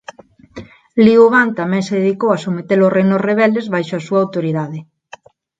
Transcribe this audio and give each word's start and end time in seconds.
Liu 1.03 1.21
Bang 1.33 1.49
tamén 1.59 1.83
se 1.87 1.95
dedicou 2.01 2.29
a 2.33 2.41
someter 2.45 2.79
os 2.85 2.93
reinos 2.97 3.23
rebeldes 3.29 3.71
baixo 3.73 3.93
a 3.95 4.05
súa 4.07 4.19
autoridade. 4.23 4.79